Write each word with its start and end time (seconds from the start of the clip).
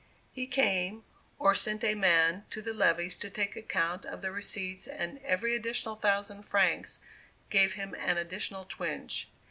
He 0.31 0.47
came, 0.47 1.03
or 1.37 1.53
sent 1.53 1.83
a 1.83 1.93
man, 1.93 2.45
to 2.49 2.63
the 2.63 2.73
levees 2.73 3.15
to 3.17 3.29
take 3.29 3.55
account 3.55 4.03
of 4.03 4.23
the 4.23 4.31
receipts 4.31 4.87
and 4.87 5.19
every 5.19 5.55
additional 5.55 5.95
thousand 5.95 6.41
francs 6.41 6.97
gave 7.51 7.73
him 7.73 7.93
an 7.93 8.17
additional 8.17 8.65
twinge. 8.67 9.29